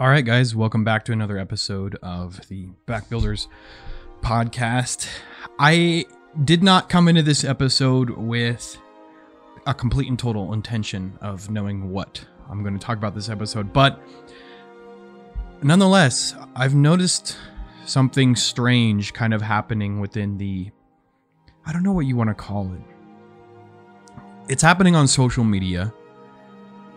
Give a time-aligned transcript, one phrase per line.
[0.00, 3.48] All right, guys, welcome back to another episode of the Backbuilders
[4.20, 5.08] podcast.
[5.58, 6.04] I
[6.44, 8.78] did not come into this episode with
[9.66, 13.72] a complete and total intention of knowing what I'm going to talk about this episode,
[13.72, 14.00] but
[15.64, 17.36] nonetheless, I've noticed
[17.84, 20.70] something strange kind of happening within the
[21.66, 22.80] I don't know what you want to call it.
[24.48, 25.92] It's happening on social media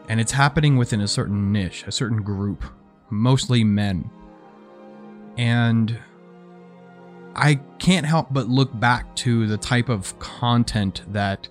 [0.08, 2.64] and it's happening within a certain niche, a certain group,
[3.12, 4.10] mostly men.
[5.38, 5.98] And
[7.36, 11.48] I can't help but look back to the type of content that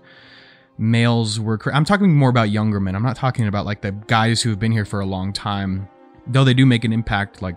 [0.79, 1.59] males were.
[1.59, 2.95] Cre- I'm talking more about younger men.
[2.95, 5.89] I'm not talking about like the guys who have been here for a long time,
[6.27, 7.57] though they do make an impact, like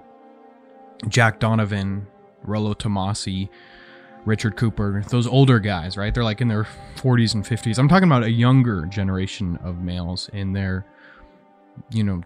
[1.08, 2.08] Jack Donovan,
[2.44, 3.50] Rollo Tomasi,
[4.26, 6.14] Richard Cooper, those older guys, right?
[6.14, 7.78] They're like in their 40s and 50s.
[7.78, 10.86] I'm talking about a younger generation of males in their,
[11.92, 12.22] you know,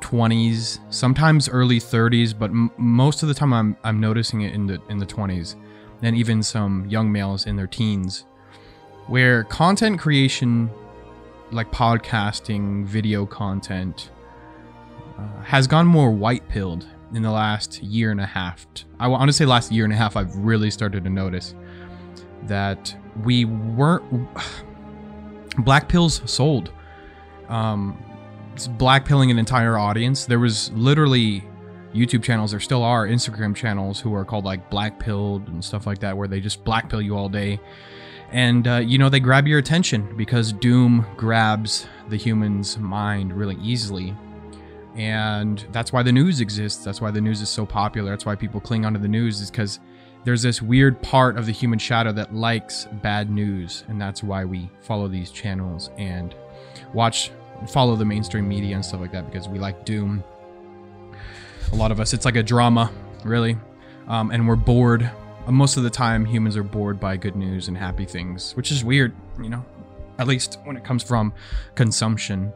[0.00, 4.66] 20s, sometimes early 30s, but m- most of the time I'm I'm noticing it in
[4.66, 5.56] the in the 20s,
[6.02, 8.26] and even some young males in their teens,
[9.06, 10.70] where content creation,
[11.50, 14.10] like podcasting, video content,
[15.18, 18.66] uh, has gone more white pilled in the last year and a half.
[18.98, 21.54] I want to say last year and a half, I've really started to notice
[22.44, 24.28] that we weren't.
[25.58, 26.70] Black pills sold.
[27.48, 27.96] Um,
[28.66, 30.26] black pilling an entire audience.
[30.26, 31.44] There was literally
[31.94, 35.86] YouTube channels, there still are Instagram channels who are called like black pilled and stuff
[35.86, 37.58] like that, where they just black pill you all day.
[38.32, 43.56] And, uh, you know, they grab your attention because Doom grabs the human's mind really
[43.62, 44.14] easily
[44.96, 48.34] and that's why the news exists that's why the news is so popular that's why
[48.34, 49.78] people cling onto the news is because
[50.24, 54.44] there's this weird part of the human shadow that likes bad news and that's why
[54.44, 56.34] we follow these channels and
[56.94, 57.30] watch
[57.68, 60.22] follow the mainstream media and stuff like that because we like doom.
[61.72, 62.12] A lot of us.
[62.12, 62.90] It's like a drama
[63.24, 63.56] really.
[64.08, 65.10] Um, and we're bored.
[65.48, 68.84] Most of the time humans are bored by good news and happy things which is
[68.84, 69.64] weird you know
[70.18, 71.32] at least when it comes from
[71.74, 72.52] consumption.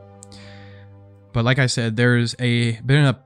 [1.32, 3.22] But like I said, there's a been a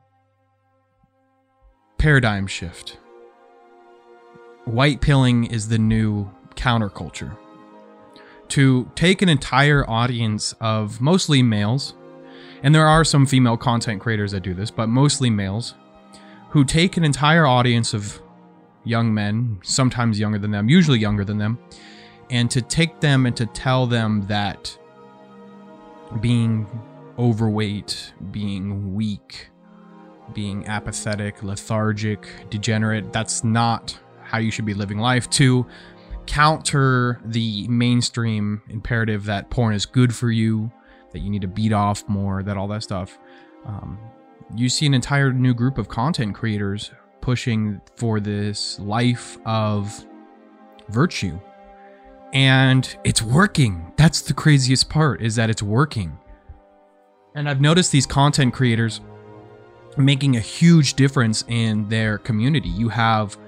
[1.99, 2.99] paradigm shift.
[4.65, 7.37] White pilling is the new counterculture.
[8.49, 11.95] To take an entire audience of mostly males,
[12.63, 15.75] and there are some female content creators that do this, but mostly males,
[16.51, 18.21] who take an entire audience of
[18.85, 21.59] young men, sometimes younger than them, usually younger than them,
[22.31, 24.79] and to take them and to tell them that
[26.21, 26.67] being
[27.19, 29.49] overweight, being weak,
[30.33, 33.13] being apathetic, lethargic, degenerate.
[33.13, 35.29] That's not how you should be living life.
[35.31, 35.67] To
[36.27, 40.71] counter the mainstream imperative that porn is good for you,
[41.13, 43.19] that you need to beat off more, that all that stuff.
[43.65, 43.99] Um,
[44.55, 50.07] you see an entire new group of content creators pushing for this life of
[50.89, 51.39] virtue.
[52.33, 53.93] And it's working.
[53.97, 56.19] That's the craziest part is that it's working.
[57.35, 59.01] And I've noticed these content creators
[59.97, 62.69] making a huge difference in their community.
[62.69, 63.39] You have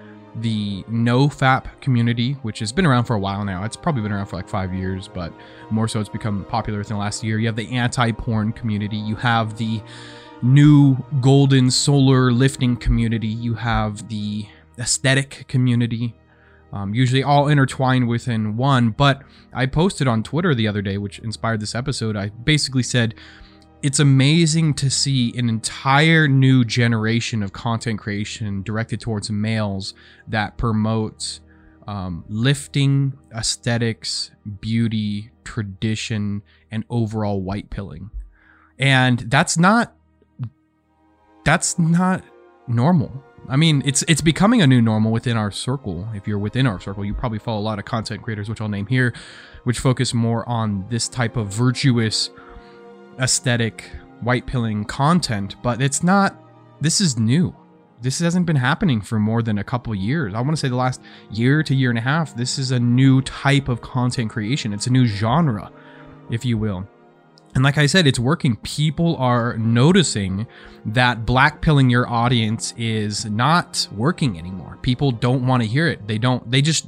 [0.40, 3.64] the no fap community, which has been around for a while now.
[3.64, 5.32] It's probably been around for like five years, but
[5.70, 7.38] more so it's become popular within the last year.
[7.38, 8.96] You have the anti porn community.
[8.96, 9.82] You have the
[10.42, 13.28] new golden solar lifting community.
[13.28, 14.46] You have the
[14.78, 16.14] aesthetic community.
[16.72, 18.90] Um, usually all intertwined within one.
[18.90, 19.22] But
[19.52, 22.16] I posted on Twitter the other day, which inspired this episode.
[22.16, 23.14] I basically said,
[23.86, 29.94] it's amazing to see an entire new generation of content creation directed towards males
[30.26, 31.38] that promotes
[31.86, 38.10] um, lifting, aesthetics, beauty, tradition, and overall white pilling.
[38.76, 39.94] And that's not
[41.44, 42.24] that's not
[42.66, 43.22] normal.
[43.48, 46.08] I mean, it's it's becoming a new normal within our circle.
[46.12, 48.68] If you're within our circle, you probably follow a lot of content creators, which I'll
[48.68, 49.14] name here,
[49.62, 52.30] which focus more on this type of virtuous
[53.18, 53.90] aesthetic
[54.20, 56.36] white pilling content, but it's not.
[56.80, 57.54] This is new.
[58.02, 60.34] This hasn't been happening for more than a couple years.
[60.34, 62.36] I want to say the last year to year and a half.
[62.36, 64.72] This is a new type of content creation.
[64.72, 65.72] It's a new genre,
[66.30, 66.86] if you will.
[67.54, 68.56] And like I said, it's working.
[68.56, 70.46] People are noticing
[70.84, 74.78] that black pilling your audience is not working anymore.
[74.82, 76.06] People don't want to hear it.
[76.06, 76.86] They don't, they just,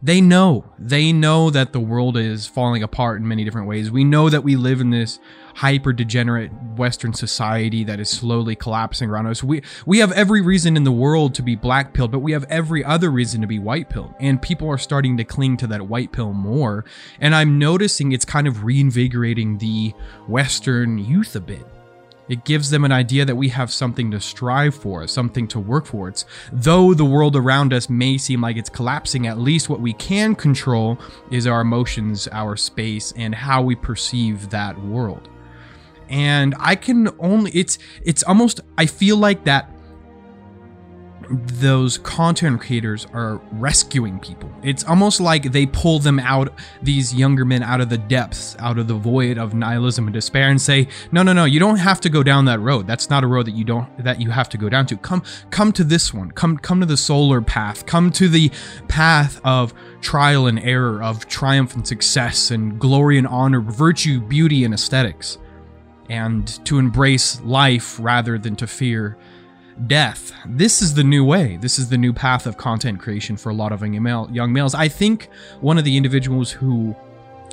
[0.00, 0.66] they know.
[0.78, 3.90] They know that the world is falling apart in many different ways.
[3.90, 5.18] We know that we live in this
[5.54, 9.42] hyper degenerate Western society that is slowly collapsing around us.
[9.42, 12.44] We we have every reason in the world to be black pilled, but we have
[12.44, 14.14] every other reason to be white pilled.
[14.20, 16.84] And people are starting to cling to that white pill more.
[17.20, 19.94] And I'm noticing it's kind of reinvigorating the
[20.26, 21.64] Western youth a bit.
[22.26, 25.84] It gives them an idea that we have something to strive for, something to work
[25.84, 26.08] for.
[26.08, 29.92] It's though the world around us may seem like it's collapsing, at least what we
[29.92, 30.98] can control
[31.30, 35.28] is our emotions, our space, and how we perceive that world.
[36.08, 39.70] And I can only it's it's almost I feel like that
[41.30, 44.50] those content creators are rescuing people.
[44.62, 46.52] It's almost like they pull them out,
[46.82, 50.50] these younger men, out of the depths, out of the void of nihilism and despair,
[50.50, 52.86] and say, "No, no, no, you don't have to go down that road.
[52.86, 54.96] That's not a road that you don't that you have to go down to.
[54.96, 56.30] Come, come to this one.
[56.30, 57.86] Come, come to the solar path.
[57.86, 58.50] Come to the
[58.88, 64.64] path of trial and error, of triumph and success, and glory and honor, virtue, beauty,
[64.64, 65.38] and aesthetics."
[66.08, 69.16] And to embrace life rather than to fear
[69.86, 70.32] death.
[70.46, 71.56] This is the new way.
[71.56, 74.74] This is the new path of content creation for a lot of young males.
[74.74, 75.28] I think
[75.60, 76.94] one of the individuals who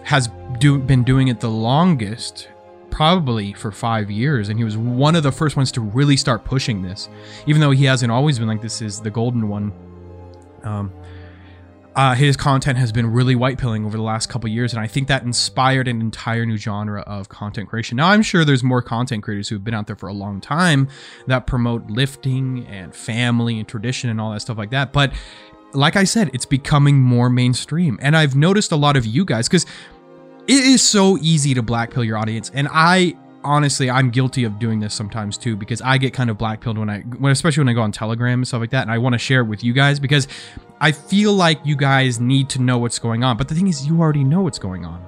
[0.04, 2.50] has do, been doing it the longest,
[2.90, 6.44] probably for five years, and he was one of the first ones to really start
[6.44, 7.10] pushing this,
[7.48, 8.82] even though he hasn't always been like this.
[8.82, 9.72] Is the golden one.
[10.64, 10.92] Um,
[11.96, 14.88] uh, his content has been really white pilling over the last couple years, and I
[14.88, 17.98] think that inspired an entire new genre of content creation.
[17.98, 20.88] Now, I'm sure there's more content creators who've been out there for a long time
[21.28, 24.94] that promote lifting and family and tradition and all that stuff like that.
[24.94, 25.12] But
[25.74, 29.50] like I said, it's becoming more mainstream, and I've noticed a lot of you guys
[29.50, 29.66] because
[30.48, 34.60] it is so easy to black pill your audience, and I honestly, I'm guilty of
[34.60, 37.70] doing this sometimes too because I get kind of blackpilled when I, when especially when
[37.70, 39.64] I go on Telegram and stuff like that, and I want to share it with
[39.64, 40.28] you guys because
[40.80, 43.38] I feel like you guys need to know what's going on.
[43.38, 45.04] But the thing is, you already know what's going on,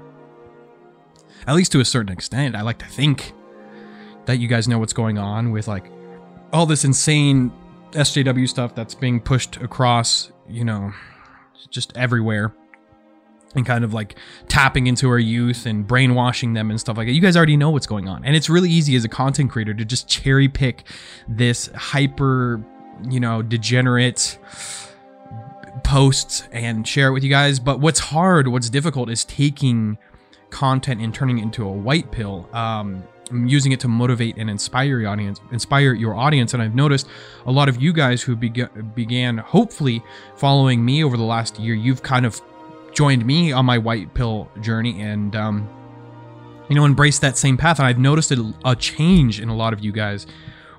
[1.48, 2.56] at least to a certain extent.
[2.56, 3.34] I like to think
[4.26, 5.92] that you guys know what's going on with like
[6.52, 7.52] all this insane
[7.92, 10.94] SJW stuff that's being pushed across, you know,
[11.70, 12.54] just everywhere
[13.56, 14.16] and kind of like
[14.48, 17.14] tapping into our youth and brainwashing them and stuff like that.
[17.14, 18.24] You guys already know what's going on.
[18.26, 20.84] And it's really easy as a content creator to just cherry pick
[21.28, 22.64] this hyper,
[23.10, 24.38] you know, degenerate
[25.84, 27.60] posts and share it with you guys.
[27.60, 29.98] But what's hard, what's difficult is taking
[30.50, 32.48] content and turning it into a white pill.
[32.54, 37.08] Um, using it to motivate and inspire your audience inspire your audience and i've noticed
[37.46, 40.04] a lot of you guys who beg- began hopefully
[40.36, 42.42] following me over the last year you've kind of
[42.94, 45.68] joined me on my white pill journey and um,
[46.70, 47.80] you know embraced that same path.
[47.80, 50.26] And i've noticed a, a change in a lot of you guys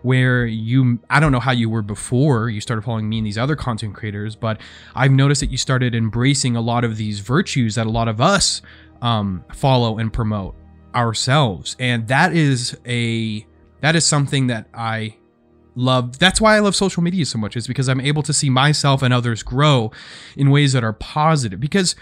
[0.02, 3.38] where you i don't know how you were before you started following me and these
[3.38, 4.60] other content creators but
[4.94, 8.20] i've noticed that you started embracing a lot of these virtues that a lot of
[8.20, 8.60] us
[9.00, 10.54] um, follow and promote
[10.94, 11.76] ourselves.
[11.78, 13.46] And that is a
[13.80, 15.16] that is something that i
[15.76, 18.48] love that's why i love social media so much is because i'm able to see
[18.48, 19.90] myself and others grow
[20.36, 21.60] in ways that are positive.
[21.60, 21.96] Because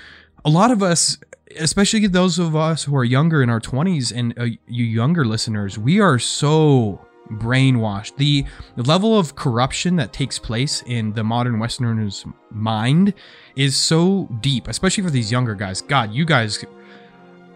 [0.45, 1.19] a lot of us
[1.59, 5.79] especially those of us who are younger in our 20s and uh, you younger listeners
[5.79, 8.17] we are so brainwashed.
[8.17, 8.45] The,
[8.77, 13.15] the level of corruption that takes place in the modern westerner's mind
[13.57, 15.81] is so deep especially for these younger guys.
[15.81, 16.65] God you guys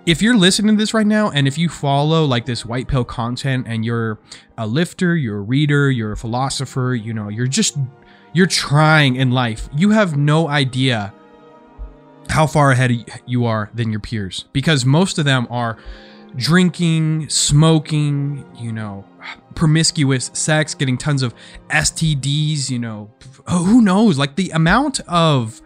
[0.07, 3.05] if you're listening to this right now and if you follow like this white pill
[3.05, 4.19] content and you're
[4.57, 7.77] a lifter, you're a reader, you're a philosopher, you know, you're just
[8.33, 9.69] you're trying in life.
[9.75, 11.13] You have no idea
[12.29, 15.77] how far ahead you are than your peers because most of them are
[16.37, 19.05] drinking, smoking, you know,
[19.55, 21.35] promiscuous sex, getting tons of
[21.71, 23.11] STDs, you know,
[23.49, 24.19] who knows?
[24.19, 25.61] Like the amount of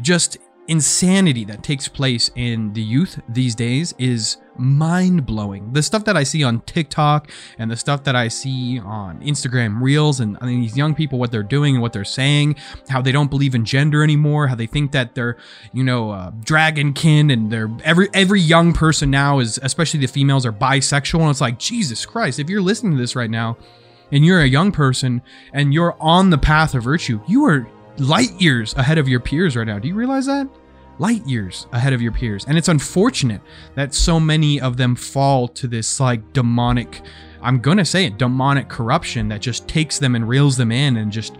[0.00, 5.72] just insanity that takes place in the youth these days is mind blowing.
[5.72, 9.82] The stuff that I see on TikTok and the stuff that I see on Instagram
[9.82, 12.56] Reels and I mean, these young people, what they're doing and what they're saying,
[12.88, 15.36] how they don't believe in gender anymore, how they think that they're,
[15.72, 20.46] you know, uh, dragonkin and they're every every young person now is, especially the females,
[20.46, 21.20] are bisexual.
[21.20, 23.56] And it's like Jesus Christ, if you're listening to this right now
[24.12, 25.20] and you're a young person
[25.52, 29.56] and you're on the path of virtue, you are light years ahead of your peers
[29.56, 29.78] right now.
[29.78, 30.48] Do you realize that?
[30.98, 32.44] Light years ahead of your peers.
[32.46, 33.40] And it's unfortunate
[33.74, 37.02] that so many of them fall to this like demonic,
[37.42, 40.96] I'm going to say it, demonic corruption that just takes them and reels them in
[40.96, 41.36] and just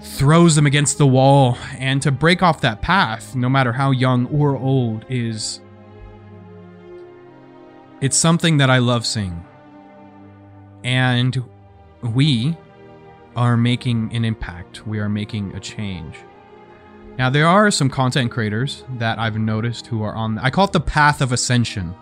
[0.00, 1.58] throws them against the wall.
[1.78, 5.60] And to break off that path, no matter how young or old, is.
[8.00, 9.44] It's something that I love seeing.
[10.84, 11.42] And
[12.02, 12.56] we,
[13.36, 14.86] are making an impact.
[14.86, 16.16] We are making a change.
[17.18, 20.72] Now, there are some content creators that I've noticed who are on, I call it
[20.72, 21.94] the path of ascension.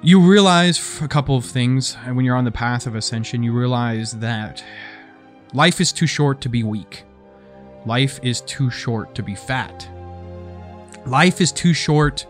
[0.00, 3.42] You realize a couple of things when you're on the path of ascension.
[3.42, 4.64] You realize that
[5.52, 7.04] life is too short to be weak,
[7.84, 9.88] life is too short to be fat,
[11.04, 12.26] life is too short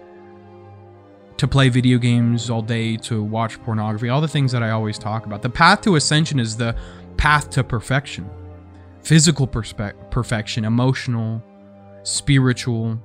[1.36, 4.98] to play video games all day, to watch pornography, all the things that I always
[4.98, 5.42] talk about.
[5.42, 6.74] The path to ascension is the
[7.18, 8.30] path to perfection
[9.08, 11.42] physical perspe- perfection, emotional,
[12.02, 13.02] spiritual.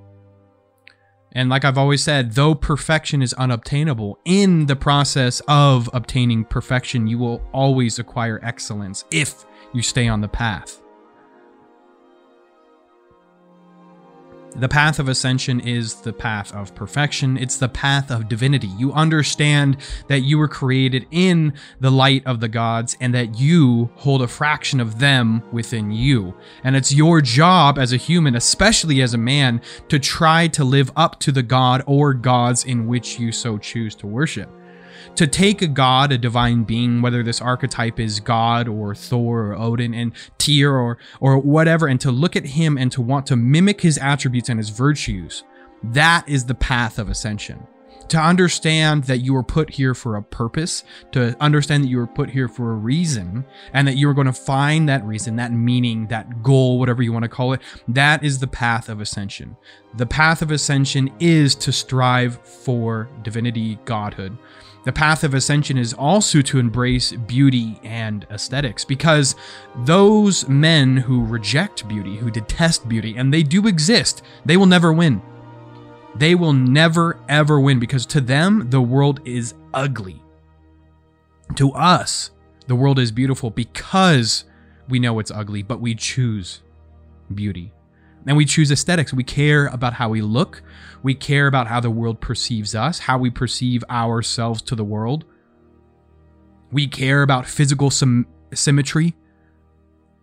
[1.32, 7.08] And like I've always said, though perfection is unobtainable, in the process of obtaining perfection,
[7.08, 10.83] you will always acquire excellence if you stay on the path.
[14.56, 17.38] The path of ascension is the path of perfection.
[17.38, 18.68] It's the path of divinity.
[18.78, 19.78] You understand
[20.10, 24.28] that you were created in the light of the gods and that you hold a
[24.28, 26.36] fraction of them within you.
[26.64, 30.92] And it's your job as a human, especially as a man, to try to live
[30.96, 34.50] up to the god or gods in which you so choose to worship
[35.16, 39.56] to take a god, a divine being, whether this archetype is God or Thor or
[39.56, 43.36] Odin and Tyr or or whatever, and to look at him and to want to
[43.36, 45.44] mimic his attributes and his virtues,
[45.84, 47.68] that is the path of ascension.
[48.10, 50.84] To understand that you were put here for a purpose,
[51.14, 54.28] to understand that you were put here for a reason, and that you are going
[54.28, 58.24] to find that reason, that meaning, that goal, whatever you want to call it, that
[58.24, 59.56] is the path of ascension.
[59.96, 64.38] The path of ascension is to strive for divinity, godhood.
[64.84, 69.36] The path of ascension is also to embrace beauty and aesthetics because
[69.86, 74.92] those men who reject beauty, who detest beauty, and they do exist, they will never
[74.92, 75.22] win.
[76.16, 80.22] They will never ever win because to them, the world is ugly.
[81.56, 82.32] To us,
[82.68, 84.44] the world is beautiful because
[84.90, 86.62] we know it's ugly, but we choose
[87.34, 87.74] beauty
[88.26, 89.14] and we choose aesthetics.
[89.14, 90.64] We care about how we look.
[91.02, 95.26] We care about how the world perceives us, how we perceive ourselves to the world.
[96.72, 99.16] We care about physical symmetry.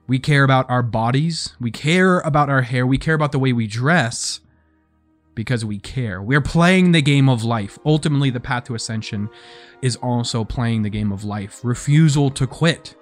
[0.07, 1.55] We care about our bodies.
[1.61, 2.87] We care about our hair.
[2.87, 4.41] We care about the way we dress
[5.35, 6.21] because we care.
[6.21, 7.79] We're playing the game of life.
[7.85, 9.29] Ultimately, the path to ascension
[9.83, 11.61] is also playing the game of life.
[11.63, 12.97] Refusal to quit.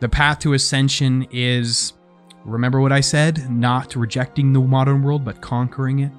[0.00, 1.92] The path to ascension is
[2.44, 3.50] Remember what I said?
[3.50, 6.12] Not rejecting the modern world, but conquering it.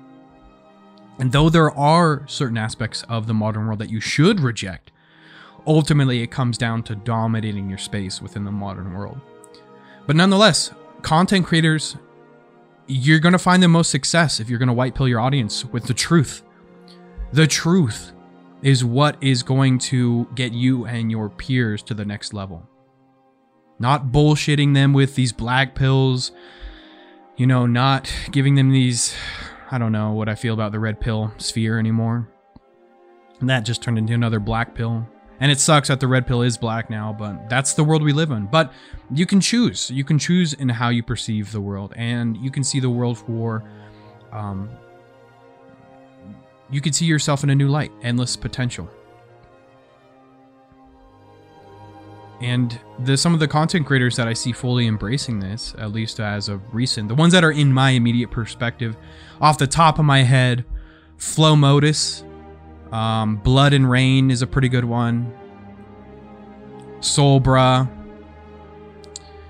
[1.18, 4.92] And though there are certain aspects of the modern world that you should reject,
[5.68, 9.20] ultimately it comes down to dominating your space within the modern world.
[10.08, 10.72] But nonetheless,
[11.02, 11.98] content creators,
[12.88, 15.66] you're going to find the most success if you're going to white pill your audience
[15.66, 16.44] with the truth.
[17.34, 18.14] The truth
[18.62, 22.69] is what is going to get you and your peers to the next level
[23.80, 26.32] not bullshitting them with these black pills,
[27.38, 29.16] you know, not giving them these,
[29.72, 32.30] I don't know what I feel about the red pill sphere anymore.
[33.40, 35.08] And that just turned into another black pill.
[35.40, 38.12] And it sucks that the red pill is black now, but that's the world we
[38.12, 38.48] live in.
[38.48, 38.74] But
[39.10, 39.90] you can choose.
[39.90, 43.20] You can choose in how you perceive the world, and you can see the world
[43.20, 43.64] for,
[44.34, 44.70] um,
[46.70, 48.90] you can see yourself in a new light, endless potential.
[52.42, 56.20] And the some of the content creators that I see fully embracing this, at least
[56.20, 58.96] as of recent, the ones that are in my immediate perspective,
[59.42, 60.64] off the top of my head,
[61.18, 62.24] Flow Modus,
[62.94, 65.34] um, Blood and Rain is a pretty good one.
[67.02, 67.90] Sol Brah,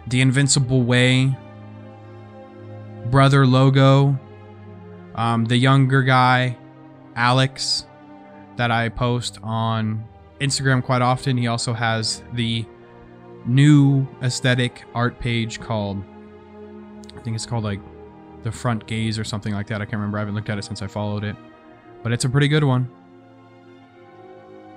[0.07, 1.37] The Invincible Way,
[3.11, 4.19] Brother Logo,
[5.15, 6.57] um, the younger guy,
[7.15, 7.85] Alex,
[8.57, 10.07] that I post on
[10.41, 11.37] Instagram quite often.
[11.37, 12.65] He also has the
[13.45, 16.03] new aesthetic art page called
[17.19, 17.81] I think it's called like
[18.43, 19.81] the front gaze or something like that.
[19.81, 20.17] I can't remember.
[20.17, 21.35] I haven't looked at it since I followed it.
[22.01, 22.89] But it's a pretty good one.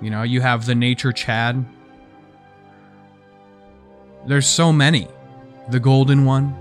[0.01, 1.65] You know, you have the nature Chad.
[4.27, 5.07] There's so many.
[5.69, 6.53] The golden one.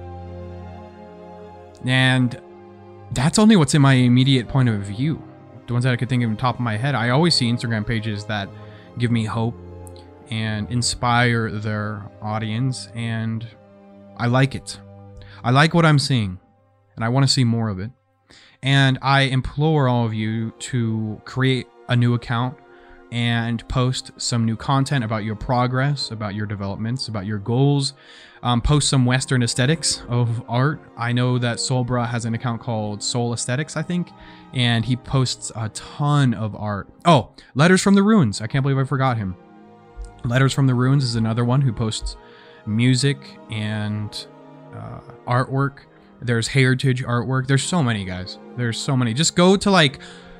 [1.84, 2.40] And
[3.10, 5.20] that's only what's in my immediate point of view.
[5.66, 6.94] The ones that I could think of on top of my head.
[6.94, 8.48] I always see Instagram pages that
[8.98, 9.56] give me hope
[10.32, 13.46] and inspire their audience and
[14.16, 14.80] I like it.
[15.44, 16.40] I like what I'm seeing
[16.96, 17.90] and I want to see more of it.
[18.62, 22.56] And I implore all of you to create a new account
[23.10, 27.92] and post some new content about your progress, about your developments, about your goals.
[28.42, 30.80] Um, post some Western aesthetics of art.
[30.96, 34.08] I know that Sol Brah has an account called Soul Aesthetics, I think,
[34.54, 36.88] and he posts a ton of art.
[37.04, 38.40] Oh, Letters from the Ruins.
[38.40, 39.36] I can't believe I forgot him.
[40.24, 42.16] Letters from the Ruins is another one who posts
[42.66, 43.18] music
[43.50, 44.26] and
[44.74, 45.80] uh, artwork.
[46.20, 47.46] There's heritage artwork.
[47.46, 48.38] There's so many guys.
[48.56, 49.14] There's so many.
[49.14, 49.98] Just go to like,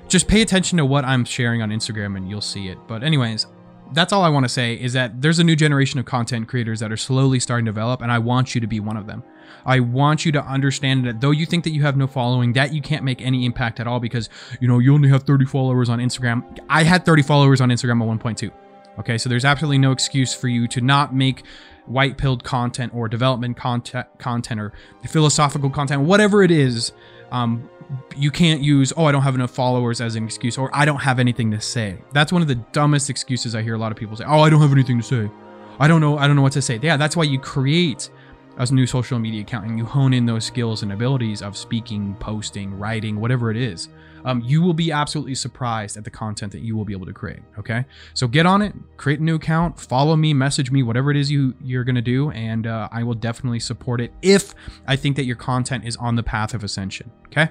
[0.09, 2.79] just pay attention to what I'm sharing on Instagram and you'll see it.
[2.87, 3.47] But anyways,
[3.93, 6.81] that's all I want to say is that there's a new generation of content creators
[6.81, 9.23] that are slowly starting to develop, and I want you to be one of them.
[9.67, 12.73] I want you to understand that though you think that you have no following, that
[12.73, 14.29] you can't make any impact at all because,
[14.61, 16.59] you know, you only have 30 followers on Instagram.
[16.69, 18.51] I had 30 followers on Instagram at 1.2.
[18.99, 21.45] Okay, so there's absolutely no excuse for you to not make
[21.87, 24.73] white pilled content or development content, content or
[25.09, 26.93] philosophical content, whatever it is.
[27.31, 27.69] Um,
[28.17, 31.01] you can't use oh I don't have enough followers as an excuse or I don't
[31.01, 31.99] have anything to say.
[32.13, 34.25] That's one of the dumbest excuses I hear a lot of people say.
[34.27, 35.31] Oh, I don't have anything to say.
[35.79, 36.79] I don't know I don't know what to say.
[36.83, 38.11] Yeah, that's why you create
[38.59, 42.15] a new social media account and you hone in those skills and abilities of speaking,
[42.21, 43.89] posting, writing, whatever it is
[44.25, 47.13] um, you will be absolutely surprised at the content that you will be able to
[47.13, 47.41] create.
[47.59, 51.17] Okay, so get on it, create a new account, follow me, message me, whatever it
[51.17, 54.55] is you you're gonna do, and uh, I will definitely support it if
[54.87, 57.11] I think that your content is on the path of ascension.
[57.27, 57.49] Okay,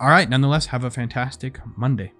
[0.00, 0.28] all right.
[0.28, 2.12] Nonetheless, have a fantastic Monday.